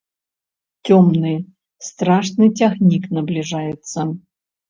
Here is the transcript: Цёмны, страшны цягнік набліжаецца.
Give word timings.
Цёмны, 0.87 1.33
страшны 1.89 2.45
цягнік 2.61 3.03
набліжаецца. 3.17 3.99